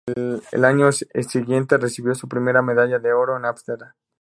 [0.51, 3.91] Al año siguiente, recibió su primera medalla de oro en Ámsterdam.